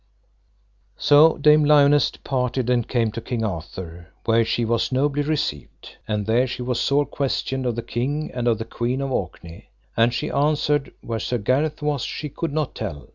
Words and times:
So 0.97 1.37
Dame 1.37 1.63
Lionesse 1.63 2.09
departed 2.09 2.71
and 2.71 2.87
came 2.87 3.11
to 3.11 3.21
King 3.21 3.43
Arthur, 3.45 4.07
where 4.25 4.43
she 4.43 4.65
was 4.65 4.91
nobly 4.91 5.21
received, 5.21 5.97
and 6.07 6.25
there 6.25 6.47
she 6.47 6.63
was 6.63 6.79
sore 6.79 7.05
questioned 7.05 7.67
of 7.67 7.75
the 7.75 7.83
king 7.83 8.31
and 8.33 8.47
of 8.47 8.57
the 8.57 8.65
Queen 8.65 8.99
of 9.01 9.11
Orkney. 9.11 9.69
And 9.95 10.11
she 10.11 10.31
answered, 10.31 10.91
where 11.01 11.19
Sir 11.19 11.37
Gareth 11.37 11.83
was 11.83 12.01
she 12.01 12.29
could 12.29 12.51
not 12.51 12.73
tell. 12.73 13.09